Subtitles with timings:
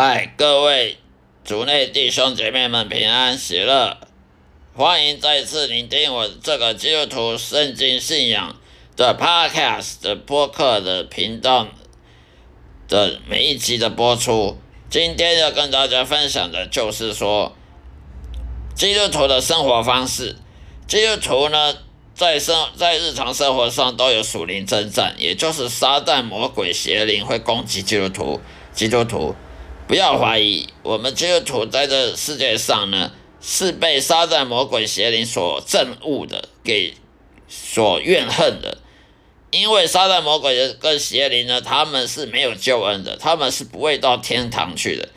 [0.00, 0.96] 嗨，各位
[1.44, 3.96] 族内弟兄姐妹们平安喜乐，
[4.76, 8.54] 欢迎再次聆听我这个基督徒圣经信仰
[8.96, 11.66] 的 Podcast 的播客的频道
[12.86, 14.56] 的每一集的播出。
[14.88, 17.56] 今天要跟大家分享的就是说，
[18.76, 20.36] 基督徒的生活方式。
[20.86, 21.74] 基督徒呢，
[22.14, 28.40] 在生在日常生活上都有属灵征战，也就是撒旦魔鬼邪灵会攻击基督徒，
[28.72, 29.34] 基督徒。
[29.88, 33.10] 不要怀疑，我们基督徒在这世界上呢，
[33.40, 36.92] 是被撒旦魔鬼邪灵所憎恶的，给
[37.48, 38.76] 所怨恨的。
[39.50, 45.08] 因为撒旦魔鬼跟邪灵呢，他们是没有救恩的，他们是不会到天堂去的，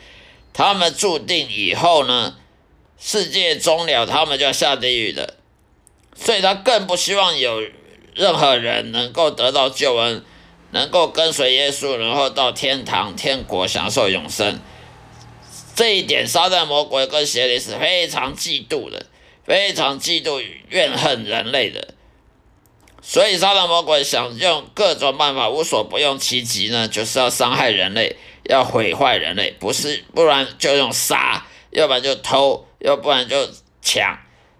[0.54, 2.34] 他们注定以后呢，
[2.98, 5.34] 世界终了，他们就要下地狱的。
[6.16, 7.62] 所以他更不希望有
[8.14, 10.24] 任何人能够得到救恩。
[10.72, 14.58] 能够跟随耶稣，然后到天堂、天国享受永生，
[15.74, 19.06] 这一点撒旦魔鬼跟邪灵是非常嫉妒的，
[19.44, 21.94] 非常嫉妒、怨恨人类的。
[23.02, 33.48] 所以撒旦魔鬼想用各种办法，无所不用其极呢，就是要伤害人类，要毁坏人类，不是，不然就用杀，要不然就偷，要不然就
[33.82, 34.16] 抢，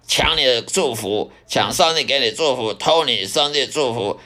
[0.06, 4.20] 抢你的祝福，抢上帝给你祝福，偷你上帝祝福。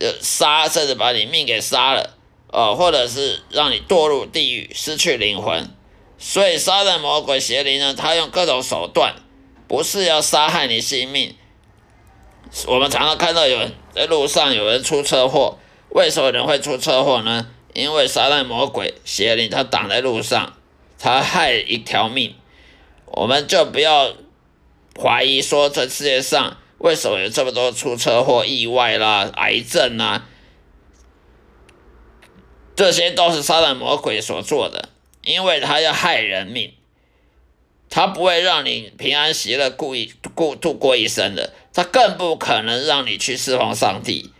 [0.00, 2.14] 呃，杀甚至把你命给杀了，
[2.52, 5.68] 哦，或者是让你堕入地狱，失去灵魂。
[6.18, 9.14] 所以，杀人魔鬼邪灵呢，他用各种手段，
[9.66, 11.34] 不是要杀害你性命。
[12.66, 15.58] 我们常常看到有人在路上有人出车祸，
[15.90, 17.48] 为什么人会出车祸呢？
[17.74, 20.54] 因为杀人魔鬼邪灵他挡在路上，
[20.98, 22.34] 他害一条命。
[23.06, 24.12] 我们就不要
[25.00, 26.56] 怀疑说这世界上。
[26.78, 30.28] 为什么有这么多出车祸、意外啦、癌症啊？
[32.76, 34.88] 这些都是杀人魔鬼所做的，
[35.24, 36.74] 因为他要害人命，
[37.90, 44.32] 他不会让你平安喜乐、故意过度过一生的，他更不可能让你去释放上帝，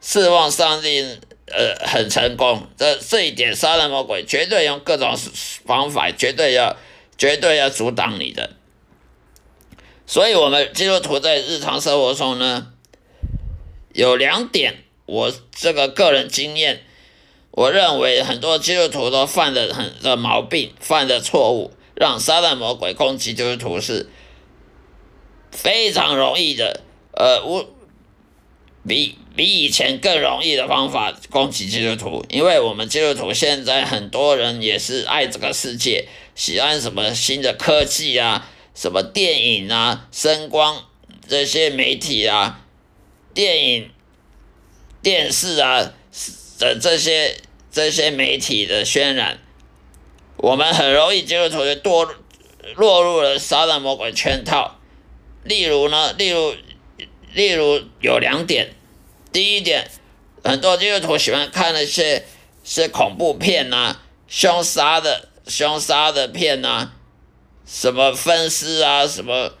[0.00, 2.66] 释放上帝呃很成功。
[2.76, 5.16] 这这一点，杀人魔鬼绝对用各种
[5.64, 6.76] 方法，绝对要
[7.16, 8.56] 绝对要阻挡你的。
[10.06, 12.72] 所以，我们基督徒在日常生活中呢，
[13.94, 16.82] 有两点，我这个个人经验，
[17.50, 24.10] 我认为很多基督徒都犯的很的毛病，犯的错误，让撒旦魔鬼攻击基督徒是
[25.50, 26.82] 非常容易的，
[27.12, 27.64] 呃，无
[28.86, 38.50] 比比以前更容易的方法攻击基督徒，因为我们基督徒现在很多人也是爱这个世界，喜欢什么新的科技啊。
[38.74, 40.84] 什么电影啊、声光
[41.28, 42.60] 这些媒体啊、
[43.32, 43.90] 电影、
[45.00, 45.92] 电视啊
[46.58, 47.36] 的这些
[47.70, 49.38] 这些媒体的渲染，
[50.36, 52.08] 我们很容易进入同学堕
[52.74, 54.78] 落入了撒旦魔鬼圈套。
[55.44, 56.54] 例如呢，例如
[57.32, 58.74] 例如有两点，
[59.32, 59.90] 第一点，
[60.42, 62.24] 很多基督徒喜欢看那些
[62.64, 66.92] 是恐怖片呐、凶杀的凶杀的片呐。
[67.66, 69.52] 什么分尸啊，什么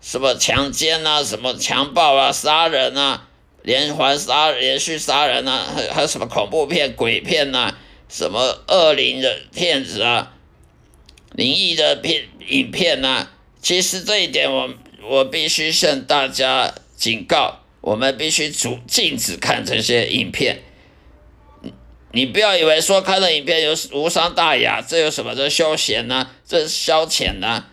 [0.00, 3.28] 什么强奸啊，什么强暴啊，杀人啊，
[3.62, 7.74] 连环杀、连续杀人啊，还还有什么恐怖片、鬼片呐，
[8.08, 10.34] 什么恶灵的片子啊，
[11.32, 13.28] 灵异的片影片呐。
[13.60, 14.70] 其实这一点，我
[15.02, 20.62] 我必须向大家警告，我们必须阻禁止看这些影片。
[22.12, 25.34] 你不要以为说看了影片有无伤大雅，这有什么？
[25.34, 26.30] 这休闲呢？
[26.46, 27.66] 这消遣呢？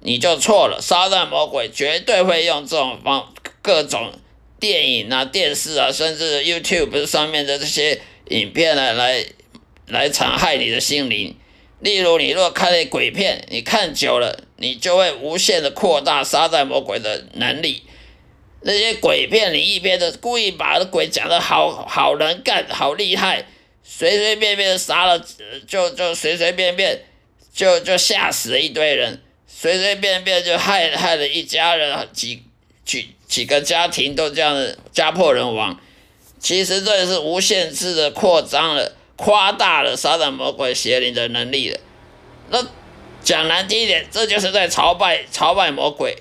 [0.00, 0.80] 你就错了。
[0.80, 4.12] 撒旦魔鬼绝对会用这种方各种
[4.58, 9.24] 电影啊、电视啊，甚至 YouTube 上面的这些影片来来
[9.86, 11.36] 来残害你的心灵。
[11.80, 17.84] 例如，你若看了鬼片，你看久了，你就会无限的扩大撒旦魔鬼的能力。
[18.62, 23.46] 那些鬼片、灵异片的，故意把鬼讲的好好能干、好厉害。
[23.90, 25.18] 随随便便杀了，
[25.66, 27.06] 就就随随便便
[27.54, 32.42] 就就吓死了一堆人，随随便便就害害了一家人，几
[32.84, 35.80] 几几个家庭都这样家破人亡。
[36.38, 41.80] 其实这也是无限制的扩张了，夸大了撒旦魔鬼邪灵的能力了。
[42.50, 42.64] 那
[43.24, 46.12] 讲难听一点，这就是在朝拜朝拜魔鬼；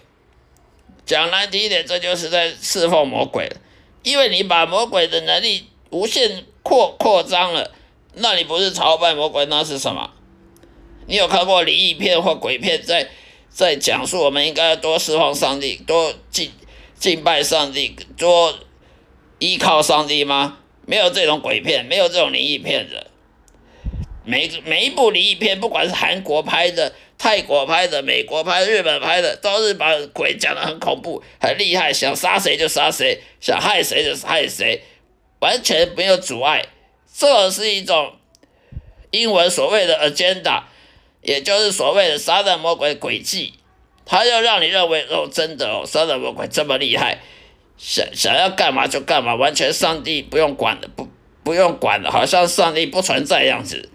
[1.06, 3.52] 讲难听一点，这就是在侍奉魔鬼。
[4.04, 6.46] 因为你把魔鬼的能力无限。
[6.68, 7.72] 扩扩张了，
[8.16, 10.12] 那你不是朝拜魔鬼，那是什么？
[11.06, 13.08] 你有看过灵异片或鬼片，在
[13.50, 16.52] 在讲述我们应该多释放上帝，多敬
[17.00, 18.54] 敬拜上帝，多
[19.40, 20.58] 依靠上帝吗？
[20.86, 23.08] 没有这种鬼片，没有这种灵异片的。
[24.26, 34.84] 每每一部灵异片，不管是韩国拍的、泰国拍的、美国拍的、日本拍的，都是把鬼讲的很恐怖、很厉害，想杀谁就杀谁，想害谁就害谁，
[35.40, 36.66] 完全没有阻碍。
[37.14, 38.14] 这是一种
[39.12, 40.64] 英文所谓的 agenda，
[41.22, 43.54] 也就是所谓的撒旦魔鬼诡计，
[44.06, 47.20] 他要让你认为哦，真的哦，撒旦魔鬼这么厉害，
[47.78, 51.08] 想想要干嘛就干嘛，完全上帝不用管的，不
[51.44, 53.90] 不用管的，好像上帝不存在样子。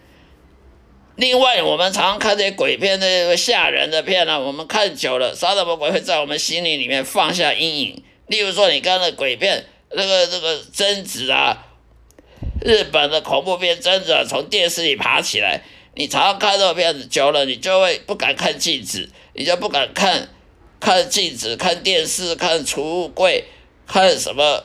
[1.14, 8.02] 另外，我们常看这些鬼片，那个吓人的片呢，我们看久了，撒旦魔鬼会在我们心里里面放下阴影。
[8.28, 11.66] 例如说，你看那鬼片，那个那个贞子啊，
[12.64, 15.62] 日本的恐怖片贞子从电视里爬起来，
[15.94, 20.28] 你常常看这个片子久了，你就会不敢看镜子，你就不敢看
[20.80, 23.44] 看镜子、看电视、看储物柜、
[23.86, 24.64] 看什么。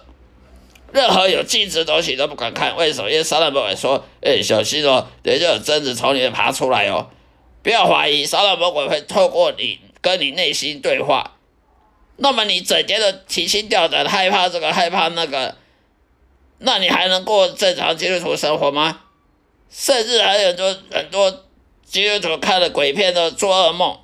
[0.94, 3.12] 任何有镜子的东西都不敢看，为什么？
[3.12, 7.09] 因为撒旦魔鬼说：“哎，小心哦，等一下有贞子从里面爬出来哦。”
[7.62, 11.37] 不要怀疑，撒旦魔鬼会透过你跟你内心对话。
[12.18, 15.56] 那么你整天的提心吊胆，害怕这个害怕那个，
[16.60, 19.02] 那你还能过正常基督徒生活吗？
[19.69, 21.46] 甚至还有很多很多
[21.86, 24.00] 基督徒看了鬼片都做噩梦。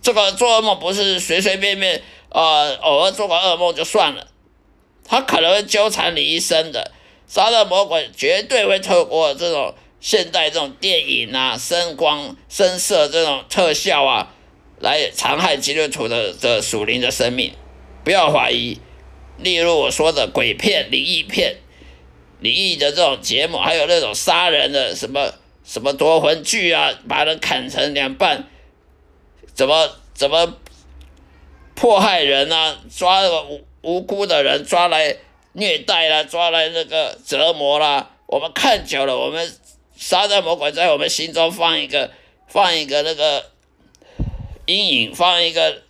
[0.00, 4.28] 这个做噩梦不是随随便便，呃，偶尔做个噩梦就算了。
[5.04, 6.92] 他可能会纠缠你一生的，
[7.26, 14.32] 杀人魔鬼绝对会透过这种现代这种电影啊、声光、声色这种特效啊，
[14.80, 17.52] 来残害基督徒的的属灵的生命。
[18.04, 18.78] 不要怀疑，
[19.38, 21.56] 例如我说的鬼片、灵异片、
[22.40, 25.32] 灵异的这种节目，还有那种杀人的什么
[25.64, 28.44] 什么夺魂剧啊，把人砍成两半，
[29.54, 30.56] 怎么怎么
[31.74, 33.64] 迫害人啊，抓无。
[33.82, 35.16] 无辜的人抓来
[35.52, 38.10] 虐待啦，抓来那个折磨啦。
[38.26, 39.48] 我们看久了，我们
[39.94, 42.10] 杀人魔鬼在我们心中放一个
[42.48, 43.52] 放一个那个
[44.66, 45.82] 阴影，放一个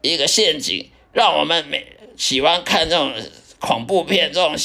[0.00, 1.86] 一个陷阱，让我们每
[2.16, 3.12] 喜欢看这种
[3.58, 4.56] 恐怖片、这种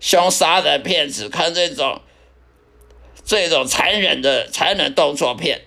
[0.00, 2.00] 凶杀的片子，看这种
[3.24, 5.62] 这种残忍的残忍动作片。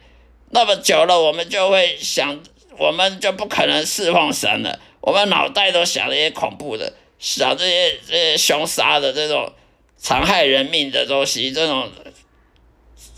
[0.49, 2.43] 那么久了，我们就会想，
[2.77, 4.79] 我们就不可能侍奉神了。
[4.99, 9.53] 我们脑袋都想那些恐怖的，想这些这些凶杀的这种
[9.95, 11.89] 残害人命的东西，这种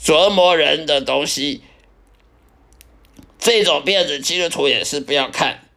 [0.02, 1.62] 折磨人的东西，
[3.44, 5.68] 这种片子基督徒也是不要看，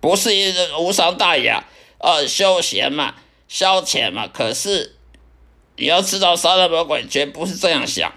[0.00, 1.64] 不是一个无伤大雅，
[1.98, 3.14] 呃，休闲嘛，
[3.46, 4.26] 消遣嘛。
[4.26, 4.96] 可是
[5.76, 8.12] 你要知道，杀人魔鬼绝不是这样想，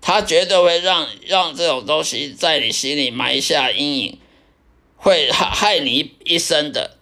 [0.00, 4.18] 他绝对会让让这种东西在你心里埋下阴影。
[4.96, 6.96] 会害害你一生的，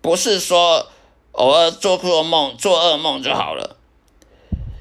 [0.00, 0.90] 不是说
[1.32, 3.76] 偶尔做做梦、做噩梦就好了，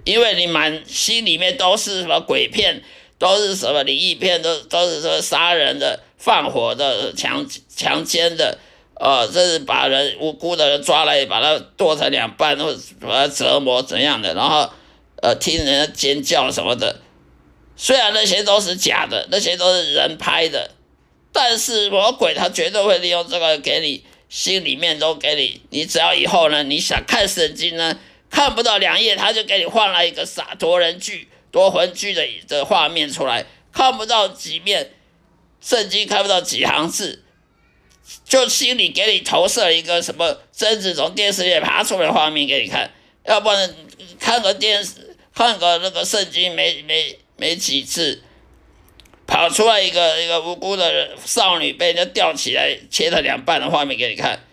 [0.05, 2.83] 因为你满心里面都是什么鬼片，
[3.19, 8.57] 都是什么灵异片，都都是说杀人的、放火的、强强奸的，
[8.95, 14.69] 呃，这是把人无辜的人抓来，把他剁成两半，或者把他折磨怎样的，然后
[15.21, 17.01] 呃听人家尖叫什么的，
[17.75, 20.71] 虽然那些都是假的，那些都是人拍的。
[21.33, 27.99] 但是魔鬼他绝对会利用这个给你心里面都给你，你只要以后呢，你想看圣经呢，
[28.31, 31.27] 看不到两页，他就给你换了一个洒脱人剧、
[31.57, 34.91] 夺魂剧的的画面出来，看不到几面
[35.59, 37.23] 圣经，看不到几行字，
[38.23, 42.91] 就心里给你投射一个什么贞子从电视里爬出来的画面给你看，
[43.25, 43.73] 要不然
[44.19, 48.21] 看个电视，看个那个圣经没没没几次。
[49.25, 54.45] 跑出来一个一个无辜的少女被人家吊起来切成两半的画面给你看，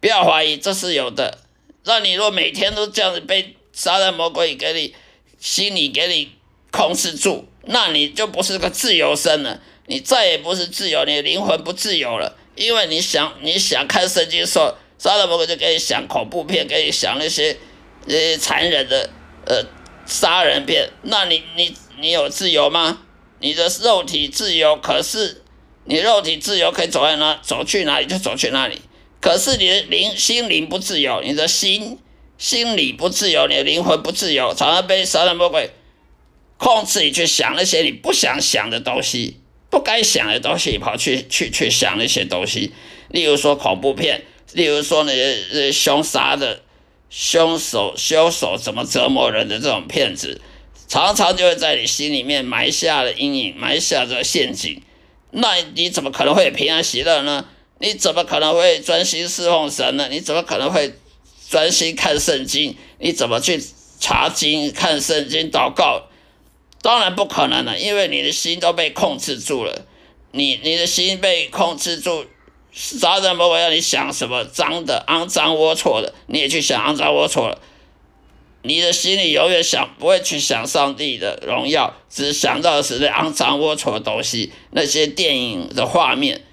[0.00, 1.40] 不要怀疑，这是有的。
[1.84, 4.94] 那你若每天都这样子被杀人魔鬼给你
[5.38, 6.32] 心里给你
[6.78, 12.36] 控制住，那你就不是个自由身了，你再也不是自由，你的灵魂不自由了。
[12.54, 17.56] 因为你想你想看圣经说杀人魔鬼就给你想恐怖片，给你想那些
[18.06, 19.10] 那些残忍的
[19.44, 19.64] 呃
[20.06, 23.00] 杀人片，那你你你有自由吗？
[23.40, 25.42] 你的肉体自由，可是
[25.84, 28.80] 你肉体自由可以走在哪，走去哪里就走去哪里。
[29.20, 31.98] 可是你的灵心灵不自由，你的心
[32.38, 35.70] 心理不自由，你的灵魂不自由，常常被杀人魔鬼
[36.58, 42.72] 控制你去想那些你不想想的东西，不该想的东西，跑去去去想那些东西。
[43.08, 46.60] 例如说恐怖片，例如说那些凶杀的
[47.08, 50.42] 凶手凶手怎么折磨人的这种片子。
[50.88, 54.82] 常常就会在你心里面埋下了阴影，埋下这个陷阱。
[55.30, 57.44] 那你怎么可能会平安喜乐呢？
[57.78, 60.08] 你怎么可能会专心侍奉神呢？
[60.10, 60.94] 你怎么可能会
[61.50, 62.74] 专心看圣经？
[62.98, 63.62] 你怎么去
[64.00, 66.07] 查经、看圣经、祷告，
[66.82, 69.86] 当然不可能了，因为你的心都被控制住了。
[70.32, 72.26] 你你的心被控制住，
[72.72, 77.60] 杀人魔鬼让你想什么脏的、肮脏、龌龊的，你也去想肮脏、龌龊了。
[78.62, 86.44] 你的心里永远想不会去想上帝的荣耀，只想到的是那肮脏、龌龊的东西，那些电影的画面。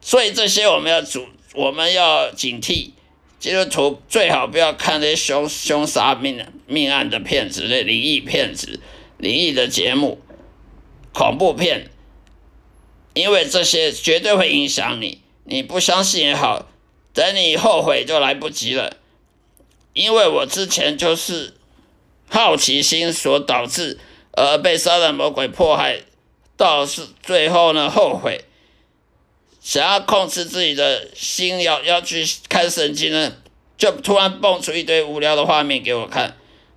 [0.00, 2.90] 所以这些我们要主，我们要警惕。
[3.38, 8.80] 基督徒最好不要看那些凶凶杀命命案的片子，那灵异片子、
[9.24, 10.20] 灵异的节目、
[11.14, 11.90] 恐怖片，
[13.14, 15.22] 因为这些绝对会影响你。
[15.44, 16.68] 你不相信也好，
[17.14, 18.98] 等你后悔就来不及了。
[19.94, 21.54] 因为我之前就是
[22.28, 23.98] 好奇心所导致
[24.32, 26.02] 而被杀人魔鬼迫害，
[26.58, 28.44] 到是最后呢后悔。
[29.62, 33.32] 想要控制自己的心，要要去看神经呢，
[33.78, 36.36] 就突然蹦出一堆无聊的画面给我看。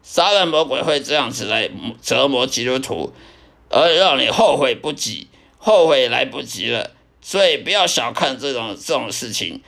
[0.10, 1.70] 杀人魔鬼会这样子来
[2.02, 3.14] 折磨基督徒，
[3.70, 6.92] 而让你后悔不及，后悔来不及了。
[7.22, 9.62] 所以不要小看这种这种事情。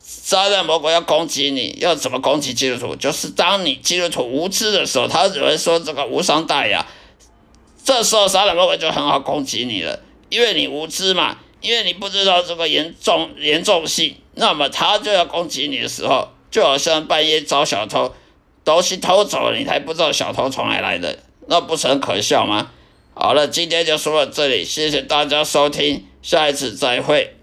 [0.00, 2.94] 杀人魔鬼要攻击你，要怎么攻击基督徒？
[2.94, 6.86] 就是当你基督徒无知的时候，他只会说这个无伤大雅。
[7.84, 11.38] 这时候杀人魔鬼就很好攻击你了，因为你无知嘛。
[11.60, 18.14] 因为你不知道这个严重严重性，那么他就要攻击你的时候，就好像半夜找小偷，
[18.64, 22.70] 东西偷走了，你还不知道小偷从哪来的，那不是很可笑吗？
[23.14, 27.36] 好了，今天就说到这里，谢谢大家收听，下一次再会。